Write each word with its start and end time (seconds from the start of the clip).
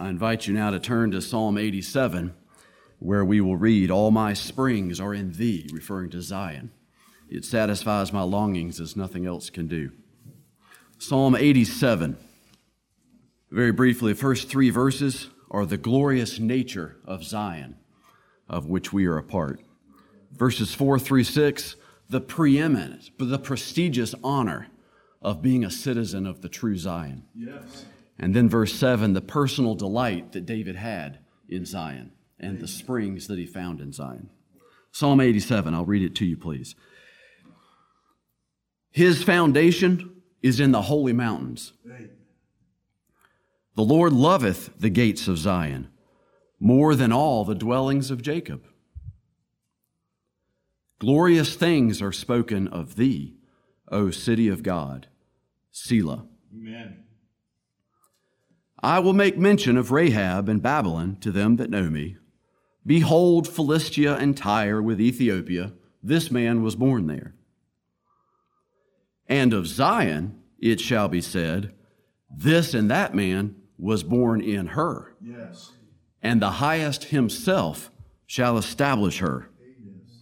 I 0.00 0.08
invite 0.08 0.46
you 0.46 0.54
now 0.54 0.70
to 0.70 0.80
turn 0.80 1.10
to 1.10 1.20
Psalm 1.20 1.58
87, 1.58 2.32
where 3.00 3.22
we 3.22 3.42
will 3.42 3.58
read, 3.58 3.90
All 3.90 4.10
my 4.10 4.32
springs 4.32 4.98
are 4.98 5.12
in 5.12 5.32
thee, 5.32 5.68
referring 5.74 6.08
to 6.10 6.22
Zion. 6.22 6.70
It 7.28 7.44
satisfies 7.44 8.10
my 8.10 8.22
longings 8.22 8.80
as 8.80 8.96
nothing 8.96 9.26
else 9.26 9.50
can 9.50 9.66
do. 9.66 9.92
Psalm 10.96 11.36
87. 11.36 12.16
Very 13.50 13.72
briefly, 13.72 14.14
the 14.14 14.18
first 14.18 14.48
three 14.48 14.70
verses 14.70 15.28
are 15.50 15.66
the 15.66 15.76
glorious 15.76 16.38
nature 16.38 16.96
of 17.04 17.22
Zion, 17.22 17.76
of 18.48 18.70
which 18.70 18.94
we 18.94 19.04
are 19.04 19.18
a 19.18 19.22
part. 19.22 19.60
Verses 20.32 20.72
4 20.72 20.98
through 20.98 21.24
6, 21.24 21.76
the 22.08 22.22
preeminent, 22.22 23.10
the 23.18 23.38
prestigious 23.38 24.14
honor 24.24 24.68
of 25.20 25.42
being 25.42 25.62
a 25.62 25.70
citizen 25.70 26.26
of 26.26 26.40
the 26.40 26.48
true 26.48 26.78
Zion. 26.78 27.24
Yes. 27.34 27.84
And 28.22 28.34
then 28.34 28.50
verse 28.50 28.74
7, 28.74 29.14
the 29.14 29.22
personal 29.22 29.74
delight 29.74 30.32
that 30.32 30.44
David 30.44 30.76
had 30.76 31.20
in 31.48 31.64
Zion 31.64 32.12
and 32.38 32.60
the 32.60 32.68
springs 32.68 33.26
that 33.28 33.38
he 33.38 33.46
found 33.46 33.80
in 33.80 33.92
Zion. 33.92 34.28
Psalm 34.92 35.20
87, 35.20 35.72
I'll 35.72 35.86
read 35.86 36.02
it 36.02 36.14
to 36.16 36.26
you, 36.26 36.36
please. 36.36 36.74
His 38.90 39.22
foundation 39.22 40.22
is 40.42 40.60
in 40.60 40.70
the 40.70 40.82
holy 40.82 41.14
mountains. 41.14 41.72
The 43.74 43.82
Lord 43.82 44.12
loveth 44.12 44.78
the 44.78 44.90
gates 44.90 45.26
of 45.26 45.38
Zion 45.38 45.88
more 46.58 46.94
than 46.94 47.12
all 47.12 47.46
the 47.46 47.54
dwellings 47.54 48.10
of 48.10 48.20
Jacob. 48.20 48.66
Glorious 50.98 51.54
things 51.54 52.02
are 52.02 52.12
spoken 52.12 52.68
of 52.68 52.96
thee, 52.96 53.36
O 53.90 54.10
city 54.10 54.48
of 54.48 54.62
God. 54.62 55.06
Selah. 55.70 56.26
Amen. 56.54 57.04
I 58.82 58.98
will 58.98 59.12
make 59.12 59.36
mention 59.36 59.76
of 59.76 59.90
Rahab 59.90 60.48
and 60.48 60.62
Babylon 60.62 61.16
to 61.20 61.30
them 61.30 61.56
that 61.56 61.70
know 61.70 61.90
me. 61.90 62.16
Behold, 62.86 63.46
Philistia 63.46 64.16
and 64.16 64.36
Tyre 64.36 64.80
with 64.80 65.00
Ethiopia, 65.00 65.72
this 66.02 66.30
man 66.30 66.62
was 66.62 66.76
born 66.76 67.06
there. 67.06 67.34
And 69.28 69.52
of 69.52 69.66
Zion 69.66 70.40
it 70.58 70.80
shall 70.80 71.08
be 71.08 71.20
said, 71.20 71.72
This 72.30 72.74
and 72.74 72.90
that 72.90 73.14
man 73.14 73.56
was 73.78 74.02
born 74.02 74.40
in 74.40 74.68
her. 74.68 75.14
Yes. 75.20 75.72
And 76.22 76.40
the 76.40 76.52
highest 76.52 77.04
himself 77.04 77.90
shall 78.26 78.58
establish 78.58 79.18
her. 79.18 79.50
Yes. 79.58 80.18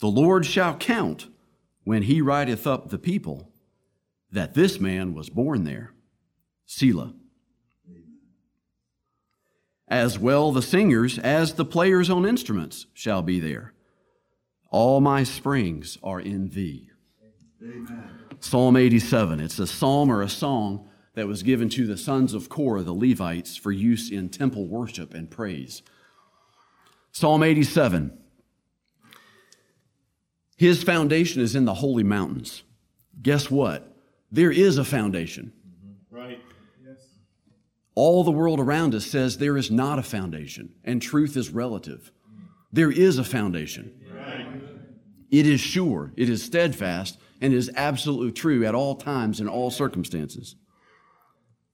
The 0.00 0.08
Lord 0.08 0.46
shall 0.46 0.76
count 0.76 1.28
when 1.84 2.02
he 2.02 2.20
writeth 2.20 2.66
up 2.66 2.88
the 2.88 2.98
people 2.98 3.50
that 4.30 4.54
this 4.54 4.80
man 4.80 5.14
was 5.14 5.30
born 5.30 5.64
there. 5.64 5.92
Selah. 6.68 7.14
As 9.88 10.18
well 10.18 10.52
the 10.52 10.60
singers 10.60 11.18
as 11.18 11.54
the 11.54 11.64
players 11.64 12.10
on 12.10 12.26
instruments 12.26 12.86
shall 12.92 13.22
be 13.22 13.40
there. 13.40 13.72
All 14.70 15.00
my 15.00 15.24
springs 15.24 15.96
are 16.02 16.20
in 16.20 16.50
thee. 16.50 16.90
Amen. 17.62 18.10
Psalm 18.40 18.76
87. 18.76 19.40
It's 19.40 19.58
a 19.58 19.66
psalm 19.66 20.12
or 20.12 20.20
a 20.20 20.28
song 20.28 20.86
that 21.14 21.26
was 21.26 21.42
given 21.42 21.70
to 21.70 21.86
the 21.86 21.96
sons 21.96 22.34
of 22.34 22.50
Korah, 22.50 22.82
the 22.82 22.92
Levites, 22.92 23.56
for 23.56 23.72
use 23.72 24.10
in 24.10 24.28
temple 24.28 24.66
worship 24.66 25.14
and 25.14 25.30
praise. 25.30 25.82
Psalm 27.12 27.42
87. 27.42 28.16
His 30.58 30.82
foundation 30.82 31.40
is 31.40 31.56
in 31.56 31.64
the 31.64 31.74
holy 31.74 32.04
mountains. 32.04 32.62
Guess 33.22 33.50
what? 33.50 33.96
There 34.30 34.50
is 34.52 34.76
a 34.76 34.84
foundation. 34.84 35.52
Mm-hmm. 35.66 36.14
Right. 36.14 36.42
All 37.98 38.22
the 38.22 38.30
world 38.30 38.60
around 38.60 38.94
us 38.94 39.04
says 39.04 39.38
there 39.38 39.56
is 39.56 39.72
not 39.72 39.98
a 39.98 40.04
foundation, 40.04 40.72
and 40.84 41.02
truth 41.02 41.36
is 41.36 41.50
relative. 41.50 42.12
There 42.72 42.92
is 42.92 43.18
a 43.18 43.24
foundation. 43.24 43.92
Right. 44.14 44.46
It 45.32 45.48
is 45.48 45.60
sure, 45.60 46.12
it 46.16 46.28
is 46.28 46.44
steadfast, 46.44 47.18
and 47.40 47.52
is 47.52 47.72
absolutely 47.74 48.30
true 48.30 48.64
at 48.64 48.76
all 48.76 48.94
times 48.94 49.40
in 49.40 49.48
all 49.48 49.72
circumstances. 49.72 50.54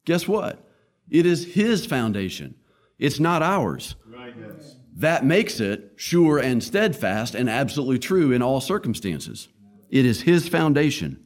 Guess 0.06 0.26
what? 0.26 0.66
It 1.10 1.26
is 1.26 1.52
His 1.52 1.84
foundation. 1.84 2.54
It's 2.98 3.20
not 3.20 3.42
ours. 3.42 3.94
Right. 4.06 4.34
Yes. 4.34 4.76
That 4.96 5.26
makes 5.26 5.60
it 5.60 5.92
sure 5.96 6.38
and 6.38 6.64
steadfast 6.64 7.34
and 7.34 7.50
absolutely 7.50 7.98
true 7.98 8.32
in 8.32 8.40
all 8.40 8.62
circumstances. 8.62 9.48
It 9.90 10.06
is 10.06 10.22
His 10.22 10.48
foundation. 10.48 11.23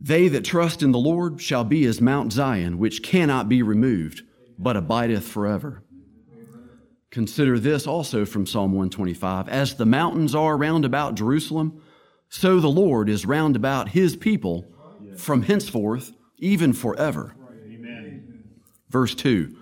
They 0.00 0.28
that 0.28 0.44
trust 0.44 0.82
in 0.82 0.92
the 0.92 0.98
Lord 0.98 1.42
shall 1.42 1.64
be 1.64 1.84
as 1.84 2.00
Mount 2.00 2.32
Zion, 2.32 2.78
which 2.78 3.02
cannot 3.02 3.48
be 3.48 3.62
removed, 3.62 4.22
but 4.58 4.76
abideth 4.76 5.28
forever. 5.28 5.82
Consider 7.10 7.58
this 7.58 7.86
also 7.86 8.24
from 8.24 8.46
Psalm 8.46 8.72
125 8.72 9.48
As 9.48 9.74
the 9.74 9.84
mountains 9.84 10.34
are 10.34 10.56
round 10.56 10.84
about 10.84 11.16
Jerusalem, 11.16 11.82
so 12.28 12.60
the 12.60 12.68
Lord 12.68 13.10
is 13.10 13.26
round 13.26 13.56
about 13.56 13.90
his 13.90 14.16
people 14.16 14.64
from 15.16 15.42
henceforth, 15.42 16.12
even 16.38 16.72
forever. 16.72 17.34
Amen. 17.66 18.44
Verse 18.88 19.14
2 19.14 19.54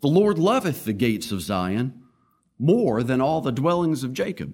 The 0.00 0.08
Lord 0.08 0.38
loveth 0.38 0.84
the 0.84 0.92
gates 0.92 1.32
of 1.32 1.40
Zion 1.40 2.02
more 2.58 3.02
than 3.02 3.20
all 3.20 3.40
the 3.40 3.52
dwellings 3.52 4.04
of 4.04 4.12
Jacob 4.12 4.52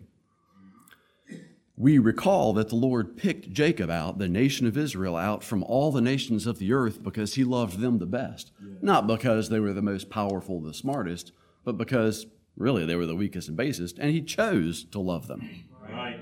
we 1.76 1.98
recall 1.98 2.52
that 2.52 2.68
the 2.68 2.76
Lord 2.76 3.16
picked 3.16 3.50
Jacob 3.50 3.90
out, 3.90 4.18
the 4.18 4.28
nation 4.28 4.66
of 4.66 4.78
Israel, 4.78 5.16
out 5.16 5.42
from 5.42 5.64
all 5.64 5.90
the 5.90 6.00
nations 6.00 6.46
of 6.46 6.58
the 6.58 6.72
earth 6.72 7.02
because 7.02 7.34
he 7.34 7.42
loved 7.42 7.80
them 7.80 7.98
the 7.98 8.06
best. 8.06 8.52
Yeah. 8.62 8.74
Not 8.80 9.06
because 9.06 9.48
they 9.48 9.58
were 9.58 9.72
the 9.72 9.82
most 9.82 10.08
powerful, 10.08 10.60
the 10.60 10.72
smartest, 10.72 11.32
but 11.64 11.76
because 11.76 12.26
really 12.56 12.86
they 12.86 12.94
were 12.94 13.06
the 13.06 13.16
weakest 13.16 13.48
and 13.48 13.56
basest, 13.56 13.98
and 13.98 14.12
he 14.12 14.22
chose 14.22 14.84
to 14.84 15.00
love 15.00 15.26
them. 15.26 15.64
Right. 15.90 16.20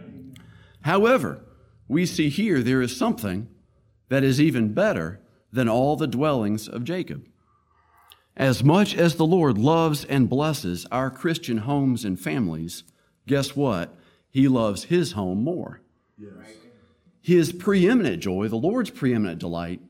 However, 0.83 1.45
we 1.87 2.07
see 2.07 2.31
here 2.31 2.63
there 2.63 2.81
is 2.81 2.97
something 2.97 3.49
that 4.09 4.25
is 4.25 4.41
even 4.41 4.73
better 4.73 5.21
than 5.53 5.69
all 5.69 5.97
the 5.97 6.07
dwellings 6.07 6.67
of 6.67 6.85
Jacob. 6.85 7.27
As 8.37 8.65
much 8.65 8.95
as 8.97 9.17
the 9.17 9.27
Lord 9.27 9.59
loves 9.59 10.05
and 10.07 10.31
blesses 10.31 10.87
our 10.91 11.11
Christian 11.11 11.59
homes 11.59 12.07
and 12.07 12.19
families, 12.19 12.85
guess 13.27 13.55
what? 13.55 13.95
He 14.33 14.49
loves 14.49 14.85
his 14.85 15.13
home 15.13 15.45
more. 15.45 15.83
Yes. 16.19 16.33
His 17.21 17.53
preeminent 17.53 18.23
joy, 18.23 18.49
the 18.49 18.57
Lord's 18.57 18.91
preeminent 18.91 19.39
delight, 19.39 19.81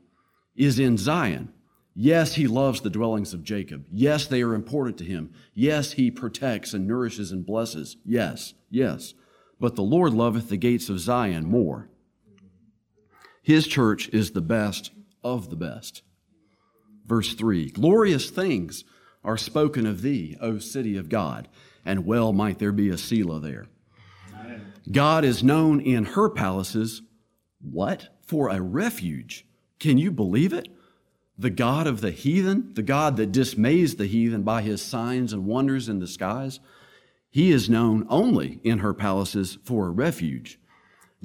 is 0.55 0.77
in 0.77 0.97
Zion. 0.97 1.51
Yes, 1.95 2.35
he 2.35 2.47
loves 2.47 2.81
the 2.81 2.89
dwellings 2.89 3.33
of 3.33 3.43
Jacob. 3.43 3.85
Yes, 3.91 4.27
they 4.27 4.41
are 4.41 4.53
important 4.53 4.97
to 4.97 5.05
him. 5.05 5.31
Yes, 5.53 5.93
he 5.93 6.11
protects 6.11 6.73
and 6.73 6.87
nourishes 6.87 7.31
and 7.31 7.45
blesses. 7.45 7.97
Yes, 8.05 8.53
yes. 8.69 9.13
But 9.59 9.75
the 9.75 9.83
Lord 9.83 10.13
loveth 10.13 10.49
the 10.49 10.57
gates 10.57 10.89
of 10.89 10.99
Zion 10.99 11.45
more. 11.45 11.89
His 13.41 13.65
church 13.65 14.09
is 14.09 14.31
the 14.31 14.41
best 14.41 14.91
of 15.23 15.49
the 15.49 15.55
best. 15.55 16.01
Verse 17.05 17.33
3 17.33 17.69
Glorious 17.69 18.29
things 18.29 18.83
are 19.23 19.37
spoken 19.37 19.85
of 19.85 20.01
thee, 20.01 20.35
O 20.41 20.57
city 20.59 20.97
of 20.97 21.09
God, 21.09 21.47
and 21.85 22.05
well 22.05 22.33
might 22.33 22.59
there 22.59 22.71
be 22.71 22.89
a 22.89 22.97
Selah 22.97 23.39
there. 23.39 23.67
God 24.91 25.23
is 25.23 25.43
known 25.43 25.79
in 25.79 26.05
her 26.05 26.29
palaces, 26.29 27.01
what? 27.61 28.09
For 28.25 28.49
a 28.49 28.61
refuge. 28.61 29.45
Can 29.79 29.97
you 29.97 30.11
believe 30.11 30.53
it? 30.53 30.67
The 31.37 31.49
God 31.49 31.87
of 31.87 32.01
the 32.01 32.11
heathen, 32.11 32.73
the 32.73 32.83
God 32.83 33.17
that 33.17 33.31
dismays 33.31 33.95
the 33.95 34.05
heathen 34.05 34.43
by 34.43 34.61
his 34.61 34.81
signs 34.81 35.33
and 35.33 35.45
wonders 35.45 35.89
in 35.89 35.99
the 35.99 36.07
skies, 36.07 36.59
he 37.29 37.51
is 37.51 37.69
known 37.69 38.05
only 38.09 38.59
in 38.63 38.79
her 38.79 38.93
palaces 38.93 39.57
for 39.63 39.87
a 39.87 39.91
refuge. 39.91 40.59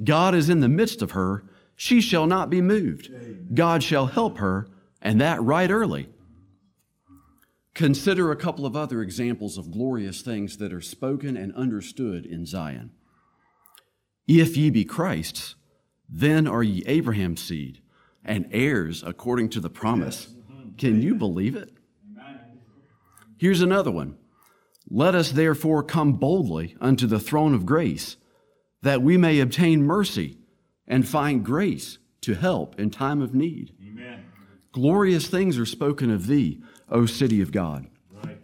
God 0.03 0.33
is 0.33 0.49
in 0.49 0.61
the 0.61 0.67
midst 0.69 1.01
of 1.01 1.11
her. 1.11 1.43
She 1.75 2.01
shall 2.01 2.25
not 2.25 2.49
be 2.49 2.61
moved. 2.61 3.11
God 3.53 3.83
shall 3.83 4.07
help 4.07 4.39
her, 4.39 4.67
and 5.01 5.21
that 5.21 5.41
right 5.43 5.69
early. 5.69 6.09
Consider 7.73 8.31
a 8.31 8.35
couple 8.35 8.65
of 8.65 8.75
other 8.75 9.01
examples 9.01 9.57
of 9.57 9.71
glorious 9.71 10.21
things 10.21 10.57
that 10.57 10.73
are 10.73 10.81
spoken 10.81 11.37
and 11.37 11.53
understood 11.53 12.25
in 12.25 12.45
Zion. 12.45 12.91
If 14.31 14.55
ye 14.55 14.69
be 14.69 14.85
Christ's, 14.85 15.55
then 16.07 16.45
are 16.45 16.61
ye 16.61 16.83
Abraham's 16.85 17.41
seed 17.41 17.81
and 18.23 18.47
heirs 18.51 19.03
according 19.03 19.49
to 19.49 19.59
the 19.59 19.71
promise. 19.71 20.35
Can 20.77 21.01
you 21.01 21.15
believe 21.15 21.55
it? 21.55 21.73
Here's 23.37 23.61
another 23.61 23.89
one. 23.89 24.17
Let 24.87 25.15
us 25.15 25.31
therefore 25.31 25.81
come 25.81 26.13
boldly 26.13 26.75
unto 26.79 27.07
the 27.07 27.19
throne 27.19 27.55
of 27.55 27.65
grace, 27.65 28.17
that 28.83 29.01
we 29.01 29.17
may 29.17 29.39
obtain 29.39 29.81
mercy 29.81 30.37
and 30.87 31.07
find 31.07 31.43
grace 31.43 31.97
to 32.21 32.35
help 32.35 32.79
in 32.79 32.91
time 32.91 33.23
of 33.23 33.33
need. 33.33 33.73
Amen. 33.81 34.25
Glorious 34.71 35.27
things 35.27 35.57
are 35.57 35.65
spoken 35.65 36.11
of 36.11 36.27
thee, 36.27 36.61
O 36.87 37.07
city 37.07 37.41
of 37.41 37.51
God. 37.51 37.87
Right. 38.23 38.39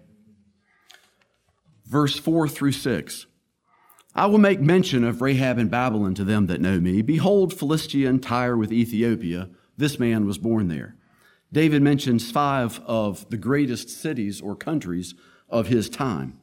Verse 1.85 2.17
4 2.17 2.47
through 2.47 2.71
6. 2.71 3.27
I 4.17 4.27
will 4.27 4.37
make 4.37 4.61
mention 4.61 5.03
of 5.03 5.21
Rahab 5.21 5.57
and 5.57 5.69
Babylon 5.69 6.15
to 6.15 6.23
them 6.23 6.45
that 6.47 6.61
know 6.61 6.79
me. 6.79 7.01
Behold, 7.01 7.53
Philistia 7.53 8.07
and 8.07 8.23
Tyre 8.23 8.55
with 8.55 8.71
Ethiopia, 8.71 9.49
this 9.75 9.99
man 9.99 10.25
was 10.25 10.37
born 10.37 10.69
there. 10.69 10.95
David 11.51 11.81
mentions 11.81 12.31
five 12.31 12.79
of 12.85 13.29
the 13.29 13.37
greatest 13.37 13.89
cities 13.89 14.39
or 14.39 14.55
countries 14.55 15.15
of 15.49 15.67
his 15.67 15.89
time. 15.89 16.39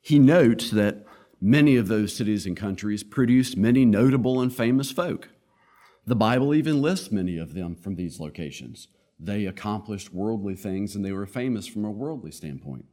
He 0.00 0.18
notes 0.18 0.70
that 0.72 1.06
many 1.40 1.76
of 1.76 1.86
those 1.86 2.14
cities 2.14 2.44
and 2.44 2.56
countries 2.56 3.04
produced 3.04 3.56
many 3.56 3.84
notable 3.84 4.40
and 4.40 4.52
famous 4.52 4.90
folk. 4.90 5.28
The 6.04 6.16
Bible 6.16 6.54
even 6.54 6.82
lists 6.82 7.12
many 7.12 7.38
of 7.38 7.54
them 7.54 7.76
from 7.76 7.94
these 7.94 8.18
locations. 8.18 8.88
They 9.18 9.46
accomplished 9.46 10.12
worldly 10.12 10.56
things 10.56 10.96
and 10.96 11.04
they 11.04 11.12
were 11.12 11.24
famous 11.24 11.68
from 11.68 11.84
a 11.84 11.90
worldly 11.90 12.32
standpoint. 12.32 12.86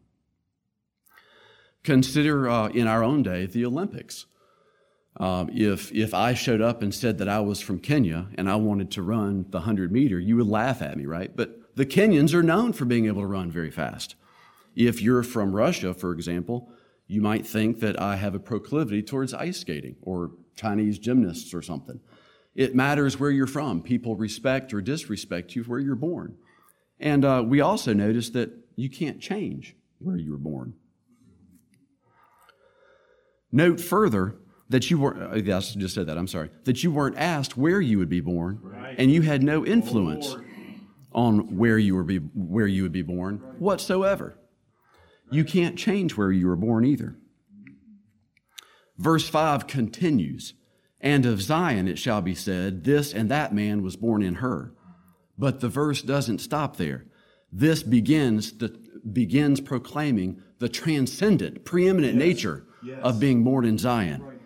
Consider 1.83 2.49
uh, 2.49 2.67
in 2.67 2.87
our 2.87 3.03
own 3.03 3.23
day 3.23 3.45
the 3.45 3.65
Olympics. 3.65 4.25
Um, 5.17 5.49
if, 5.51 5.91
if 5.91 6.13
I 6.13 6.33
showed 6.33 6.61
up 6.61 6.81
and 6.81 6.93
said 6.93 7.17
that 7.17 7.27
I 7.27 7.39
was 7.41 7.59
from 7.59 7.79
Kenya 7.79 8.27
and 8.35 8.49
I 8.49 8.55
wanted 8.55 8.91
to 8.91 9.01
run 9.01 9.45
the 9.49 9.59
100 9.59 9.91
meter, 9.91 10.19
you 10.19 10.37
would 10.37 10.47
laugh 10.47 10.81
at 10.81 10.97
me, 10.97 11.05
right? 11.05 11.35
But 11.35 11.75
the 11.75 11.85
Kenyans 11.85 12.33
are 12.33 12.43
known 12.43 12.73
for 12.73 12.85
being 12.85 13.07
able 13.07 13.21
to 13.21 13.27
run 13.27 13.51
very 13.51 13.71
fast. 13.71 14.15
If 14.75 15.01
you're 15.01 15.23
from 15.23 15.53
Russia, 15.53 15.93
for 15.93 16.13
example, 16.13 16.71
you 17.07 17.21
might 17.21 17.45
think 17.45 17.81
that 17.81 17.99
I 17.99 18.15
have 18.15 18.35
a 18.35 18.39
proclivity 18.39 19.03
towards 19.03 19.33
ice 19.33 19.59
skating 19.59 19.97
or 20.01 20.31
Chinese 20.55 20.97
gymnasts 20.97 21.53
or 21.53 21.61
something. 21.61 21.99
It 22.55 22.75
matters 22.75 23.19
where 23.19 23.31
you're 23.31 23.47
from. 23.47 23.81
People 23.81 24.15
respect 24.15 24.73
or 24.73 24.81
disrespect 24.81 25.55
you 25.55 25.63
where 25.63 25.79
you're 25.79 25.95
born. 25.95 26.37
And 26.99 27.25
uh, 27.25 27.43
we 27.45 27.59
also 27.59 27.93
notice 27.93 28.29
that 28.29 28.51
you 28.75 28.89
can't 28.89 29.19
change 29.19 29.75
where 29.99 30.17
you 30.17 30.31
were 30.31 30.37
born. 30.37 30.75
Note 33.51 33.79
further 33.79 34.35
that 34.69 34.89
you 34.89 34.97
weren't, 34.97 35.21
uh, 35.21 35.35
I 35.35 35.41
just 35.41 35.93
said 35.93 36.07
that, 36.07 36.17
I'm 36.17 36.27
sorry, 36.27 36.49
that 36.63 36.83
you 36.83 36.91
weren't 36.91 37.17
asked 37.17 37.57
where 37.57 37.81
you 37.81 37.97
would 37.97 38.09
be 38.09 38.21
born, 38.21 38.59
right. 38.61 38.95
and 38.97 39.11
you 39.11 39.21
had 39.21 39.43
no 39.43 39.65
influence 39.65 40.35
on 41.11 41.57
where 41.57 41.77
you, 41.77 41.95
were 41.95 42.03
be, 42.03 42.17
where 42.17 42.67
you 42.67 42.83
would 42.83 42.93
be 42.93 43.01
born 43.01 43.37
whatsoever. 43.59 44.37
You 45.29 45.43
can't 45.43 45.77
change 45.77 46.15
where 46.15 46.31
you 46.31 46.47
were 46.47 46.55
born 46.55 46.85
either. 46.85 47.17
Verse 48.97 49.27
5 49.27 49.67
continues 49.67 50.53
And 51.01 51.25
of 51.25 51.41
Zion 51.41 51.87
it 51.87 51.99
shall 51.99 52.21
be 52.21 52.35
said, 52.35 52.83
This 52.83 53.13
and 53.13 53.29
that 53.29 53.53
man 53.53 53.81
was 53.81 53.97
born 53.97 54.21
in 54.21 54.35
her. 54.35 54.73
But 55.37 55.59
the 55.59 55.69
verse 55.69 56.01
doesn't 56.01 56.39
stop 56.39 56.77
there. 56.77 57.05
This 57.51 57.83
begins, 57.83 58.53
the, 58.53 58.77
begins 59.11 59.59
proclaiming 59.59 60.41
the 60.59 60.69
transcendent, 60.69 61.65
preeminent 61.65 62.13
yes. 62.13 62.23
nature 62.23 62.67
yes. 62.83 62.99
of 63.03 63.19
being 63.19 63.43
born 63.43 63.65
in 63.65 63.77
Zion. 63.77 64.23
Right. 64.23 64.39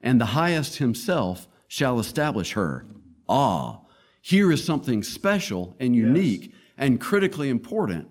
And 0.00 0.20
the 0.20 0.26
highest 0.26 0.76
himself 0.76 1.48
shall 1.68 1.98
establish 1.98 2.52
her. 2.52 2.86
Ah, 3.28 3.80
here 4.20 4.52
is 4.52 4.64
something 4.64 5.02
special 5.02 5.76
and 5.80 5.96
unique 5.96 6.46
yes. 6.46 6.54
and 6.78 7.00
critically 7.00 7.48
important 7.48 8.08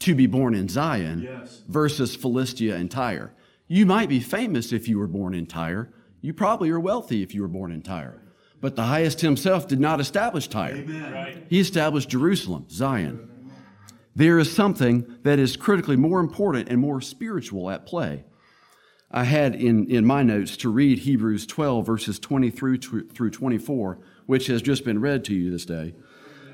to 0.00 0.14
be 0.14 0.26
born 0.26 0.54
in 0.54 0.68
Zion 0.68 1.22
yes. 1.22 1.62
versus 1.68 2.14
Philistia 2.14 2.76
and 2.76 2.90
Tyre. 2.90 3.34
You 3.68 3.86
might 3.86 4.08
be 4.08 4.20
famous 4.20 4.72
if 4.72 4.88
you 4.88 4.98
were 4.98 5.06
born 5.06 5.34
in 5.34 5.46
Tyre. 5.46 5.92
You 6.20 6.34
probably 6.34 6.70
are 6.70 6.80
wealthy 6.80 7.22
if 7.22 7.34
you 7.34 7.42
were 7.42 7.48
born 7.48 7.72
in 7.72 7.80
Tyre. 7.80 8.20
But 8.60 8.76
the 8.76 8.84
highest 8.84 9.20
himself 9.20 9.68
did 9.68 9.80
not 9.80 10.00
establish 10.00 10.48
Tyre. 10.48 10.84
Right. 10.86 11.46
He 11.48 11.60
established 11.60 12.08
Jerusalem, 12.08 12.66
Zion. 12.70 13.30
There 14.16 14.38
is 14.38 14.52
something 14.52 15.06
that 15.22 15.38
is 15.38 15.56
critically 15.56 15.96
more 15.96 16.20
important 16.20 16.68
and 16.68 16.80
more 16.80 17.00
spiritual 17.00 17.70
at 17.70 17.86
play. 17.86 18.24
I 19.16 19.22
had 19.22 19.54
in, 19.54 19.88
in 19.88 20.04
my 20.04 20.24
notes 20.24 20.56
to 20.56 20.68
read 20.68 20.98
Hebrews 20.98 21.46
12, 21.46 21.86
verses 21.86 22.18
20 22.18 22.50
through, 22.50 22.78
through 22.78 23.30
24, 23.30 24.00
which 24.26 24.48
has 24.48 24.60
just 24.60 24.84
been 24.84 25.00
read 25.00 25.24
to 25.26 25.34
you 25.34 25.52
this 25.52 25.64
day, 25.64 25.94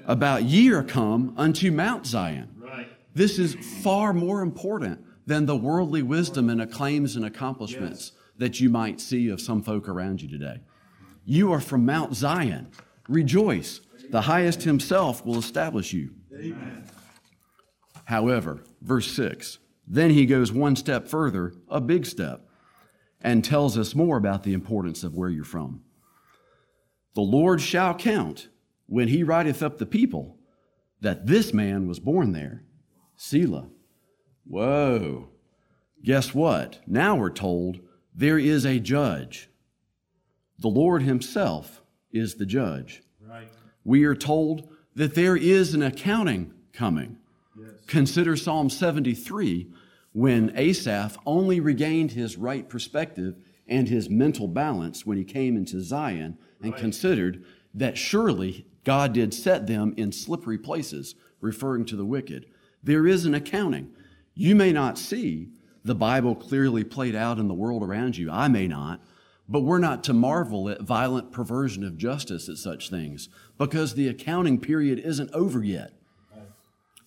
about 0.04 0.42
ye 0.42 0.70
are 0.70 0.82
come 0.82 1.32
unto 1.38 1.70
Mount 1.70 2.04
Zion. 2.04 2.54
Right. 2.58 2.86
This 3.14 3.38
is 3.38 3.54
far 3.82 4.12
more 4.12 4.42
important 4.42 5.02
than 5.26 5.46
the 5.46 5.56
worldly 5.56 6.02
wisdom 6.02 6.50
and 6.50 6.60
acclaims 6.60 7.16
and 7.16 7.24
accomplishments 7.24 8.12
yes. 8.14 8.22
that 8.36 8.60
you 8.60 8.68
might 8.68 9.00
see 9.00 9.30
of 9.30 9.40
some 9.40 9.62
folk 9.62 9.88
around 9.88 10.20
you 10.20 10.28
today. 10.28 10.60
You 11.24 11.52
are 11.52 11.60
from 11.60 11.86
Mount 11.86 12.14
Zion. 12.14 12.72
Rejoice. 13.08 13.80
The 14.10 14.20
highest 14.20 14.64
himself 14.64 15.24
will 15.24 15.38
establish 15.38 15.94
you. 15.94 16.10
Amen. 16.34 16.84
However, 18.04 18.64
verse 18.82 19.10
6, 19.12 19.60
then 19.86 20.10
he 20.10 20.26
goes 20.26 20.52
one 20.52 20.76
step 20.76 21.08
further, 21.08 21.54
a 21.70 21.80
big 21.80 22.04
step 22.04 22.48
and 23.20 23.44
tells 23.44 23.76
us 23.76 23.94
more 23.94 24.16
about 24.16 24.42
the 24.42 24.52
importance 24.52 25.04
of 25.04 25.14
where 25.14 25.28
you're 25.28 25.44
from. 25.44 25.82
The 27.14 27.20
Lord 27.20 27.60
shall 27.60 27.94
count 27.94 28.48
when 28.86 29.08
he 29.08 29.22
writeth 29.22 29.62
up 29.62 29.78
the 29.78 29.86
people 29.86 30.38
that 31.00 31.26
this 31.26 31.52
man 31.52 31.86
was 31.86 31.98
born 31.98 32.32
there. 32.32 32.64
Selah. 33.16 33.68
Whoa. 34.46 35.28
Guess 36.02 36.34
what? 36.34 36.80
Now 36.86 37.16
we're 37.16 37.30
told 37.30 37.80
there 38.14 38.38
is 38.38 38.64
a 38.64 38.78
judge. 38.78 39.48
The 40.58 40.68
Lord 40.68 41.02
himself 41.02 41.82
is 42.12 42.34
the 42.34 42.46
judge. 42.46 43.02
Right. 43.20 43.48
We 43.84 44.04
are 44.04 44.14
told 44.14 44.68
that 44.94 45.14
there 45.14 45.36
is 45.36 45.74
an 45.74 45.82
accounting 45.82 46.52
coming. 46.72 47.18
Yes. 47.58 47.70
Consider 47.86 48.36
Psalm 48.36 48.70
73 48.70 49.68
when 50.12 50.52
Asaph 50.56 51.16
only 51.24 51.60
regained 51.60 52.12
his 52.12 52.36
right 52.36 52.68
perspective 52.68 53.36
and 53.68 53.88
his 53.88 54.10
mental 54.10 54.48
balance 54.48 55.06
when 55.06 55.16
he 55.16 55.24
came 55.24 55.56
into 55.56 55.80
Zion 55.80 56.36
and 56.62 56.72
right. 56.72 56.80
considered 56.80 57.44
that 57.74 57.96
surely 57.96 58.66
God 58.84 59.12
did 59.12 59.32
set 59.32 59.66
them 59.66 59.94
in 59.96 60.10
slippery 60.10 60.58
places, 60.58 61.14
referring 61.40 61.84
to 61.86 61.96
the 61.96 62.04
wicked. 62.04 62.46
There 62.82 63.06
is 63.06 63.24
an 63.24 63.34
accounting. 63.34 63.90
You 64.34 64.54
may 64.54 64.72
not 64.72 64.98
see 64.98 65.50
the 65.84 65.94
Bible 65.94 66.34
clearly 66.34 66.84
played 66.84 67.14
out 67.14 67.38
in 67.38 67.48
the 67.48 67.54
world 67.54 67.82
around 67.82 68.16
you. 68.16 68.30
I 68.30 68.48
may 68.48 68.66
not. 68.66 69.00
But 69.48 69.62
we're 69.62 69.78
not 69.78 70.04
to 70.04 70.12
marvel 70.12 70.68
at 70.68 70.82
violent 70.82 71.32
perversion 71.32 71.82
of 71.82 71.96
justice 71.96 72.48
at 72.48 72.56
such 72.56 72.88
things 72.88 73.28
because 73.58 73.94
the 73.94 74.06
accounting 74.06 74.60
period 74.60 75.00
isn't 75.00 75.32
over 75.32 75.64
yet. 75.64 75.92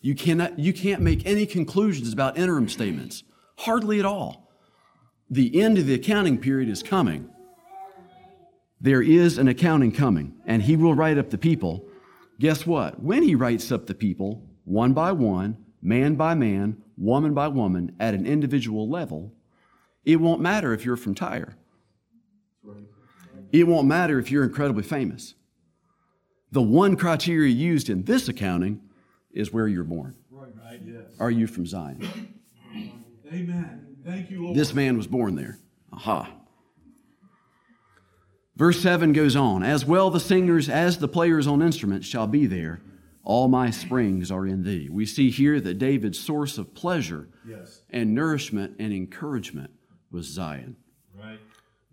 You, 0.04 0.16
cannot, 0.16 0.60
you 0.60 0.74
can't 0.74 1.02
make 1.02 1.26
any 1.26 1.46
conclusions 1.46 2.12
about 2.12 2.38
interim 2.38 2.68
statements, 2.68 3.24
hardly 3.60 4.00
at 4.00 4.06
all. 4.06 4.52
The 5.30 5.62
end 5.62 5.78
of 5.78 5.86
the 5.86 5.94
accounting 5.94 6.40
period 6.40 6.68
is 6.68 6.84
coming. 6.84 7.30
There 8.82 9.02
is 9.02 9.38
an 9.38 9.48
accounting 9.48 9.94
coming, 9.94 10.36
and 10.46 10.62
he 10.62 10.76
will 10.76 10.94
write 10.94 11.18
up 11.18 11.30
the 11.30 11.38
people. 11.38 11.88
Guess 12.38 12.68
what? 12.68 13.02
When 13.02 13.24
he 13.24 13.34
writes 13.34 13.72
up 13.72 13.88
the 13.88 13.96
people, 13.96 14.46
one 14.66 14.92
by 14.92 15.14
one, 15.14 15.56
man 15.82 16.16
by 16.16 16.34
man, 16.34 16.84
woman 16.98 17.34
by 17.34 17.48
woman, 17.48 17.96
at 17.98 18.14
an 18.14 18.26
individual 18.26 18.90
level, 18.90 19.34
it 20.04 20.18
won't 20.18 20.42
matter 20.42 20.74
if 20.74 20.84
you're 20.84 20.98
from 20.98 21.16
Tyre. 21.16 21.56
It 23.54 23.68
won't 23.68 23.88
matter 23.88 24.20
if 24.20 24.30
you're 24.30 24.44
incredibly 24.44 24.84
famous. 24.84 25.36
The 26.52 26.62
one 26.62 26.98
criteria 26.98 27.54
used 27.54 27.90
in 27.90 28.04
this 28.04 28.28
accounting 28.28 28.82
is 29.34 29.52
where 29.52 29.68
you're 29.68 29.84
born. 29.84 30.16
Right. 30.32 30.82
Yes. 30.86 31.04
Are 31.20 31.32
you 31.32 31.48
from 31.48 31.66
Zion? 31.66 32.40
Amen. 33.32 33.98
Thank 34.06 34.30
you, 34.30 34.44
Lord. 34.44 34.58
This 34.58 34.74
man 34.74 34.98
was 34.98 35.08
born 35.08 35.36
there. 35.36 35.58
Aha. 35.92 36.30
Verse 38.56 38.80
7 38.82 39.14
goes 39.14 39.36
on 39.36 39.64
As 39.64 39.86
well 39.86 40.10
the 40.10 40.20
singers 40.20 40.70
as 40.70 41.00
the 41.00 41.08
players 41.08 41.48
on 41.48 41.62
instruments 41.62 42.08
shall 42.08 42.28
be 42.28 42.46
there. 42.46 42.82
All 43.24 43.48
my 43.48 43.70
springs 43.72 44.30
are 44.32 44.46
in 44.46 44.64
thee. 44.64 44.90
We 44.92 45.06
see 45.06 45.30
here 45.30 45.62
that 45.62 45.80
David's 45.80 46.20
source 46.20 46.58
of 46.58 46.76
pleasure 46.76 47.30
yes. 47.48 47.82
and 47.90 48.14
nourishment 48.14 48.76
and 48.80 48.92
encouragement 48.92 49.72
was 50.12 50.28
Zion. 50.28 50.76
Right. 51.18 51.40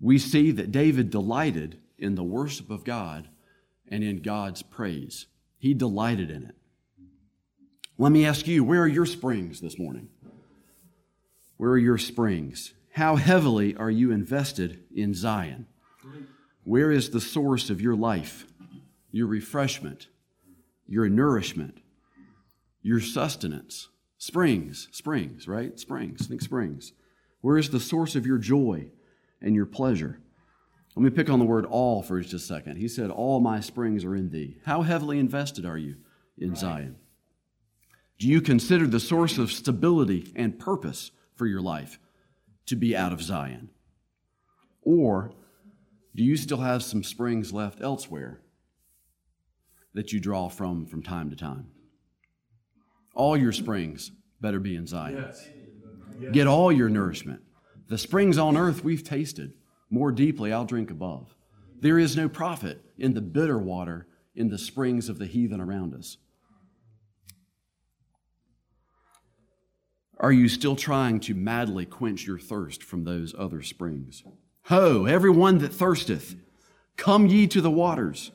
We 0.01 0.19
see 0.19 0.51
that 0.51 0.73
David 0.73 1.11
delighted 1.11 1.79
in 1.99 2.17
the 2.17 2.25
worship 2.25 2.69
of 2.69 2.85
God 2.85 3.29
and 3.87 4.03
in 4.03 4.23
God's 4.23 4.63
praise. 4.63 5.27
He 5.57 5.73
delighted 5.73 6.31
in 6.31 6.45
it. 6.45 6.57
Let 8.01 8.13
me 8.13 8.25
ask 8.25 8.47
you, 8.47 8.65
where 8.65 8.81
are 8.81 8.89
your 8.89 9.05
springs 9.05 9.61
this 9.61 9.79
morning? 9.79 10.09
Where 11.59 11.73
are 11.73 11.79
your 11.79 11.99
springs? 11.99 12.73
How 12.93 13.17
heavily 13.17 13.77
are 13.77 13.91
you 13.91 14.11
invested 14.11 14.85
in 14.91 15.13
Zion? 15.13 15.67
Where 16.65 16.91
is 16.91 17.11
the 17.11 17.21
source 17.21 17.69
of 17.69 17.83
your 17.83 17.95
life, 17.95 18.47
your 19.11 19.27
refreshment, 19.27 20.09
your 20.87 21.11
nourishment, 21.11 21.83
your 22.81 23.01
sustenance? 23.01 23.91
Springs, 24.17 24.89
springs, 24.93 25.47
right? 25.47 25.79
Springs, 25.79 26.27
think 26.27 26.41
springs. 26.41 26.95
Where 27.43 27.59
is 27.59 27.69
the 27.69 27.79
source 27.79 28.17
of 28.17 28.25
your 28.25 28.39
joy 28.39 28.93
and 29.43 29.55
your 29.55 29.67
pleasure? 29.67 30.21
Let 30.97 31.03
me 31.03 31.11
pick 31.11 31.29
on 31.29 31.39
the 31.39 31.45
word 31.45 31.67
all 31.67 32.03
for 32.03 32.19
just 32.19 32.33
a 32.33 32.39
second. 32.39 32.77
He 32.77 32.89
said, 32.89 33.11
All 33.11 33.41
my 33.41 33.61
springs 33.61 34.07
are 34.07 34.17
in 34.17 34.31
thee. 34.31 34.57
How 34.65 34.81
heavily 34.81 35.19
invested 35.19 35.67
are 35.67 35.77
you 35.77 35.97
in 36.39 36.57
Zion? 36.57 36.97
Do 38.21 38.29
you 38.29 38.41
consider 38.41 38.87
the 38.87 39.01
source 39.01 39.37
of 39.37 39.51
stability 39.51 40.33
and 40.37 40.57
purpose 40.59 41.11
for 41.35 41.47
your 41.47 41.61
life 41.61 41.99
to 42.67 42.77
be 42.77 42.95
out 42.95 43.13
of 43.13 43.21
Zion? 43.21 43.71
Or 44.83 45.33
do 46.15 46.23
you 46.23 46.37
still 46.37 46.59
have 46.59 46.85
some 46.85 47.03
springs 47.03 47.53
left 47.53 47.81
elsewhere? 47.81 48.41
that 49.95 50.13
you 50.13 50.21
draw 50.21 50.49
from 50.49 50.87
from 50.87 51.03
time 51.03 51.31
to 51.31 51.37
time. 51.37 51.71
All 53.15 53.37
your 53.37 53.53
springs 53.53 54.13
better 54.41 54.61
be 54.61 54.77
in 54.77 54.87
Zion. 54.87 55.25
Yes. 55.27 55.49
Yes. 56.21 56.33
Get 56.33 56.47
all 56.47 56.71
your 56.71 56.89
nourishment. 56.89 57.43
The 57.89 57.99
springs 57.99 58.39
on 58.39 58.57
earth 58.57 58.85
we've 58.85 59.03
tasted. 59.03 59.55
More 59.91 60.13
deeply 60.13 60.53
I'll 60.53 60.65
drink 60.65 60.91
above. 60.91 61.35
There 61.81 61.99
is 61.99 62.17
no 62.17 62.29
profit 62.29 62.85
in 62.99 63.15
the 63.15 63.21
bitter 63.21 63.59
water 63.59 64.07
in 64.35 64.49
the 64.49 64.59
springs 64.59 65.09
of 65.09 65.19
the 65.19 65.27
heathen 65.27 65.61
around 65.61 65.95
us. 65.95 66.19
Are 70.21 70.33
you 70.33 70.51
still 70.51 70.77
trying 70.77 71.19
to 71.21 71.35
madly 71.35 71.87
quench 71.87 72.27
your 72.27 72.39
thirst 72.39 72.83
from 72.83 73.05
those 73.05 73.35
other 73.39 73.63
springs? 73.63 74.23
Ho, 74.65 75.07
every 75.07 75.31
one 75.31 75.59
that 75.59 75.73
thirsteth, 75.73 76.37
come 76.99 77.27
ye 77.27 77.47
to 77.47 77.63
the 77.63 77.71
waters. 77.71 78.31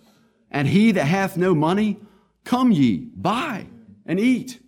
And 0.50 0.68
he 0.68 0.92
that 0.94 1.06
hath 1.06 1.38
no 1.38 1.54
money, 1.54 2.00
come 2.44 2.72
ye, 2.72 3.12
buy 3.16 3.68
and 4.04 4.20
eat. 4.20 4.60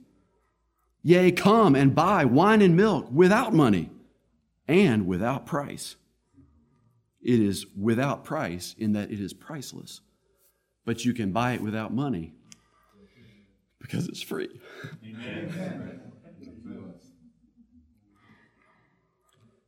Yea, 1.01 1.31
come 1.31 1.75
and 1.75 1.95
buy 1.95 2.23
wine 2.23 2.61
and 2.61 2.75
milk 2.75 3.07
without 3.11 3.51
money 3.51 3.89
and 4.67 5.07
without 5.07 5.47
price. 5.47 5.95
It 7.19 7.39
is 7.39 7.65
without 7.75 8.25
price 8.25 8.75
in 8.77 8.93
that 8.93 9.09
it 9.09 9.19
is 9.19 9.33
priceless, 9.33 10.01
but 10.85 11.03
you 11.03 11.15
can 11.15 11.31
buy 11.31 11.53
it 11.53 11.61
without 11.61 11.91
money 11.91 12.33
because 13.79 14.07
it's 14.07 14.21
free. 14.21 14.59
Amen. 15.03 16.11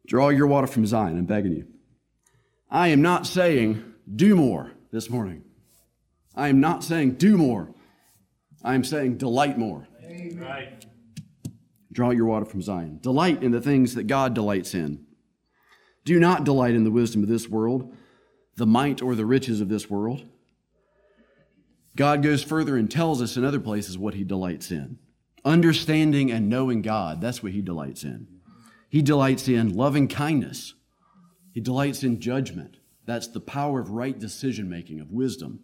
Draw 0.09 0.29
your 0.29 0.47
water 0.47 0.65
from 0.65 0.87
Zion, 0.87 1.19
I'm 1.19 1.25
begging 1.25 1.51
you. 1.51 1.67
I 2.67 2.87
am 2.87 2.99
not 3.03 3.27
saying 3.27 3.83
do 4.13 4.35
more 4.35 4.71
this 4.91 5.07
morning. 5.07 5.43
I 6.35 6.47
am 6.49 6.59
not 6.59 6.83
saying 6.83 7.11
do 7.13 7.37
more. 7.37 7.75
I 8.63 8.73
am 8.73 8.83
saying 8.83 9.17
delight 9.17 9.59
more. 9.59 9.87
Right. 10.35 10.83
Draw 11.91 12.09
your 12.09 12.25
water 12.25 12.45
from 12.45 12.63
Zion. 12.63 12.97
Delight 13.03 13.43
in 13.43 13.51
the 13.51 13.61
things 13.61 13.93
that 13.93 14.07
God 14.07 14.33
delights 14.33 14.73
in. 14.73 15.05
Do 16.05 16.19
not 16.19 16.43
delight 16.43 16.73
in 16.73 16.85
the 16.85 16.91
wisdom 16.91 17.21
of 17.21 17.29
this 17.29 17.47
world, 17.47 17.95
the 18.55 18.65
might 18.65 19.03
or 19.03 19.13
the 19.13 19.27
riches 19.27 19.61
of 19.61 19.69
this 19.69 19.91
world. 19.91 20.25
God 21.95 22.23
goes 22.23 22.41
further 22.41 22.77
and 22.77 22.89
tells 22.89 23.21
us 23.21 23.37
in 23.37 23.45
other 23.45 23.59
places 23.59 23.95
what 23.95 24.15
he 24.15 24.23
delights 24.23 24.71
in. 24.71 24.97
Understanding 25.45 26.31
and 26.31 26.49
knowing 26.49 26.81
God, 26.81 27.21
that's 27.21 27.43
what 27.43 27.51
he 27.51 27.61
delights 27.61 28.03
in. 28.03 28.38
He 28.89 29.01
delights 29.01 29.47
in 29.47 29.75
loving 29.75 30.07
kindness. 30.07 30.73
He 31.53 31.61
delights 31.61 32.03
in 32.03 32.19
judgment. 32.19 32.77
That's 33.05 33.27
the 33.27 33.39
power 33.39 33.79
of 33.79 33.91
right 33.91 34.17
decision 34.17 34.69
making, 34.69 34.99
of 34.99 35.11
wisdom. 35.11 35.61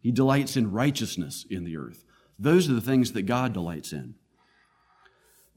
He 0.00 0.12
delights 0.12 0.56
in 0.56 0.70
righteousness 0.70 1.44
in 1.50 1.64
the 1.64 1.76
earth. 1.76 2.04
Those 2.38 2.70
are 2.70 2.74
the 2.74 2.80
things 2.80 3.12
that 3.12 3.22
God 3.22 3.52
delights 3.52 3.92
in. 3.92 4.14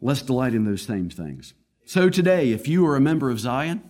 Let's 0.01 0.24
delight 0.24 0.56
in 0.56 0.66
those 0.66 0.82
same 0.82 1.10
things. 1.10 1.54
So 1.86 2.10
today, 2.10 2.51
if 2.51 2.68
you 2.68 2.86
are 2.88 2.96
a 2.96 3.01
member 3.01 3.30
of 3.30 3.40
Zion, 3.40 3.84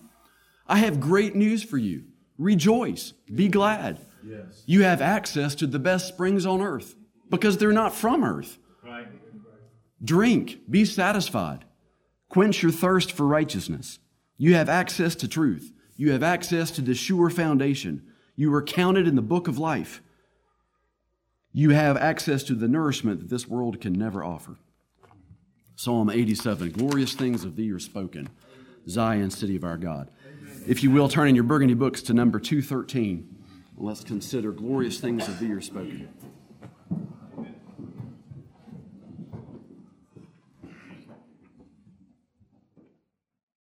I 0.66 0.76
have 0.78 1.00
great 1.00 1.34
news 1.34 1.62
for 1.62 1.78
you. 1.78 2.04
Rejoice, 2.36 3.12
be 3.34 3.48
glad. 3.48 3.98
Yes. 4.24 4.62
You 4.66 4.82
have 4.82 5.00
access 5.00 5.54
to 5.56 5.66
the 5.66 5.78
best 5.78 6.08
springs 6.08 6.44
on 6.44 6.60
earth 6.60 6.94
because 7.30 7.56
they're 7.56 7.72
not 7.72 7.94
from 7.94 8.24
earth. 8.24 8.58
Right. 8.84 9.08
Drink, 10.04 10.58
be 10.68 10.84
satisfied. 10.84 11.64
Quench 12.32 12.62
your 12.62 12.72
thirst 12.72 13.12
for 13.12 13.26
righteousness. 13.26 13.98
You 14.38 14.54
have 14.54 14.70
access 14.70 15.14
to 15.16 15.28
truth. 15.28 15.70
You 15.98 16.12
have 16.12 16.22
access 16.22 16.70
to 16.70 16.80
the 16.80 16.94
sure 16.94 17.28
foundation. 17.28 18.04
You 18.36 18.54
are 18.54 18.62
counted 18.62 19.06
in 19.06 19.16
the 19.16 19.20
book 19.22 19.48
of 19.48 19.58
life. 19.58 20.00
You 21.52 21.70
have 21.70 21.98
access 21.98 22.42
to 22.44 22.54
the 22.54 22.68
nourishment 22.68 23.20
that 23.20 23.28
this 23.28 23.46
world 23.46 23.82
can 23.82 23.92
never 23.92 24.24
offer. 24.24 24.56
Psalm 25.76 26.08
87 26.08 26.70
Glorious 26.70 27.12
things 27.12 27.44
of 27.44 27.54
thee 27.54 27.70
are 27.70 27.78
spoken, 27.78 28.30
Zion, 28.88 29.30
city 29.30 29.54
of 29.56 29.64
our 29.64 29.76
God. 29.76 30.10
If 30.66 30.82
you 30.82 30.90
will, 30.90 31.10
turn 31.10 31.28
in 31.28 31.34
your 31.34 31.44
burgundy 31.44 31.74
books 31.74 32.00
to 32.04 32.14
number 32.14 32.40
213. 32.40 33.28
Let's 33.76 34.04
consider 34.04 34.52
glorious 34.52 34.98
things 34.98 35.28
of 35.28 35.38
thee 35.38 35.52
are 35.52 35.60
spoken. 35.60 36.08